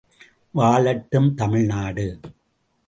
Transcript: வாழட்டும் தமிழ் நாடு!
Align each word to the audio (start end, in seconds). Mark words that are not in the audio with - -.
வாழட்டும் 0.53 1.29
தமிழ் 1.35 1.65
நாடு! 1.65 2.19